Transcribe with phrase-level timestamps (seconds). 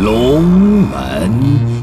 [0.00, 1.30] 龙门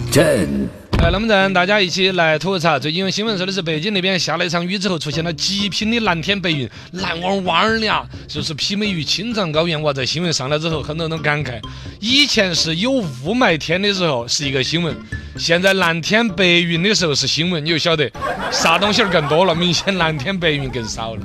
[0.10, 0.70] 阵。
[1.02, 2.80] 来，龙门阵大家一起来吐槽。
[2.80, 9.82] 最近有新闻说的是北京那边下了一场雨之后，出现了极品的蓝天白云，蓝汪汪的啊，就是媲美于青藏高原。
[9.82, 11.60] 哇，在新闻上来之后，很多人都感慨，
[12.00, 14.96] 以前是有雾霾天的时候是一个新闻，
[15.38, 18.10] 现在蓝天白云的时候是新闻，你就晓得
[18.52, 21.22] 啥东西儿更多了，明显蓝天白云更少了。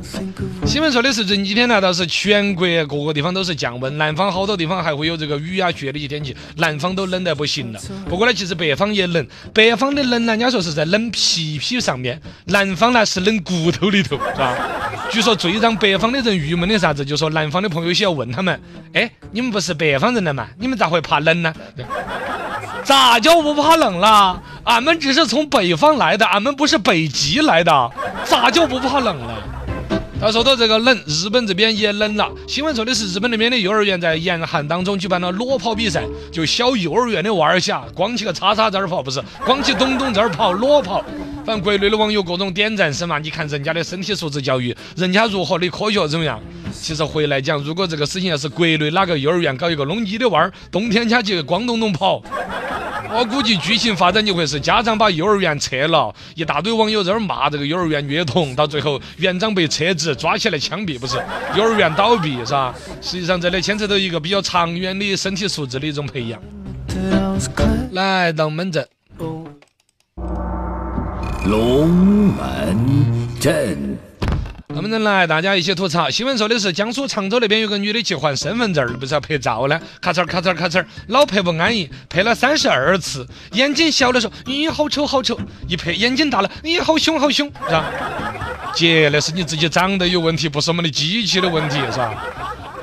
[0.66, 7.80] 新闻说的是这几天呢，倒是全国各个地方都是降温，南方好多地方还会有这个雨啊雪的一些天气，南方都冷得不行了。
[8.08, 14.56] 不过呢，其实北方也冷，北方的冷呢，人家说是在冷皮皮上面，南方呢是冷骨头里头，是吧？
[15.10, 18.60] 据说最让北方的人郁闷的啥子，就说南方的朋友需要问他们，
[18.92, 20.48] 哎，你们不是北方人了吗？
[20.58, 21.54] 你们咋会怕冷呢？
[22.82, 24.42] 咋就不怕冷了？
[24.64, 27.90] 俺们只是从北方来的，俺们不是北极来的，
[28.24, 29.34] 咋就不怕冷了？
[30.20, 32.30] 他说到这个冷，日本这边也冷了。
[32.46, 41.02] 新闻说的是日本那边的幼儿园在严寒当中举办了裸跑比赛，就小幼儿园的娃儿些，光起个叉叉在那儿跑，不是光起咚咚在那儿跑裸跑。
[41.46, 46.38] 反正国内的网友各种点赞声嘛，你看人家的身体素质教育，人家如何的科学怎么样？
[46.70, 52.22] 其实回来讲，如果这个事情要是国内哪个幼儿园搞一个弄你的娃儿，冬天家去光咚咚跑。
[53.12, 61.16] 我估计剧情发展就会是家长把幼儿园撤了，一大堆网友在那儿骂这个幼儿园虐童，到最后园长被撤职，抓起来枪毙，不是
[61.56, 62.74] 幼儿园倒闭是吧？
[63.00, 66.40] 实际上这里牵扯到一个比较长远的身体素质的一种培养。
[67.92, 68.86] 来，龙门阵，
[71.46, 74.09] 龙门阵。
[74.72, 76.08] 龙门阵来，大家一起吐槽。
[76.08, 79.80] 新闻说的是江苏常州那边有个女的去换身份证，不是要拍照呢？
[80.00, 83.26] 咔嚓咔嚓咔嚓，老拍不安逸，拍了三十二次。
[83.52, 85.34] 眼睛小的时候，咦，好丑好丑；
[85.66, 87.84] 一拍眼睛大了，咦，好凶好凶，是吧？
[88.72, 92.24] 姐，那是你自己长得有问题，不是我们的机器的问题，是吧？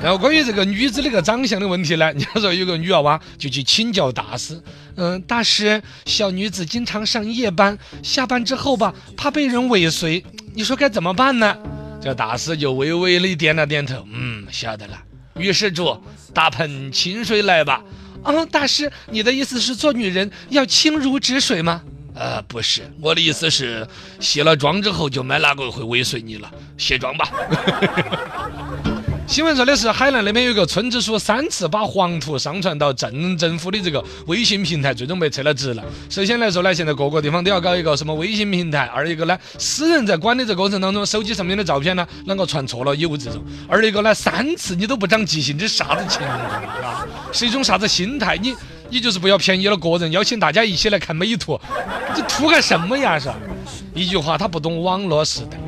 [0.02, 4.60] 然后关于这个女子那个长相的问题呢，你要说有个女娃娃就去请教大师，
[4.96, 10.22] 嗯，大师，小女子经常上夜班，下班之后吧，怕被人尾随，
[10.54, 11.56] 你说该怎么办呢？
[12.00, 14.98] 这大师就微微的点了点头，嗯，晓得了。
[15.34, 16.00] 女施主，
[16.32, 17.82] 打盆清水来吧。
[18.22, 21.82] 啊，大师，你的意思是做女人要清如止水吗？
[22.14, 23.86] 呃，不是，我的意思是
[24.18, 27.30] 卸了妆之后就没哪个会尾随你了，卸妆吧。
[29.28, 35.84] 新闻说的是海南那边有个村支书三次把黄图上传到镇政府的这个微信平台，最终被撤了职了。
[36.08, 47.06] 首先来说呢，现在各个地方都要搞一个什么微信平台；二一个呢，私人在管理这过程当中，手机上面的照片呢，啷个传错了有这种；二一个呢，三次你都不长记性，这啥子情况啊？
[47.30, 48.38] 是一种啥子心态？
[48.38, 48.56] 你
[48.88, 51.60] 你就是不要便宜了个人，邀请大家一起来看美图，
[52.16, 53.18] 这图个什么呀？
[53.18, 53.28] 是？
[53.94, 55.58] 一句话，他不懂网络时代。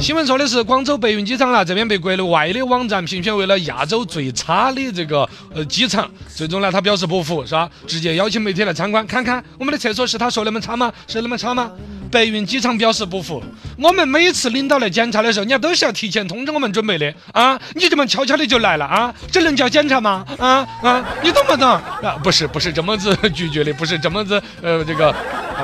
[0.00, 7.70] 新闻说的是广州白云机场啊，这边被国内外的网站评选为了亚洲最差的这个呃机场，最终呢他表示不服，是吧？
[7.86, 10.92] 直接邀请媒体来参观，看看我们的厕所是他说那么差吗？
[11.06, 11.70] 是那么差吗？
[12.12, 13.42] 白云机场表示不服，
[13.78, 20.24] 我们每次领导来检查的时候，人家都是要提前通知我们准备的啊，你这么悄悄的就来了啊，这能叫检查吗？
[20.38, 21.66] 啊啊，你懂不懂？
[21.68, 25.12] 啊，不是不是这么子拒绝的，不是这么子呃这个。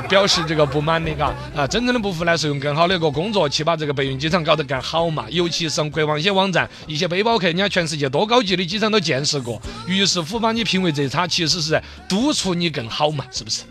[0.07, 5.25] 表示这个不满的，嘎啊，真正的不服呢，是用更好的一个工作去把这个白云机场搞得更好嘛。
[5.29, 13.63] 尤其是国网一些网站，一些背包客，人家全世界多高级的机场都见识过，于是乎把你评为最差，其实是在督促你更好嘛，是不是？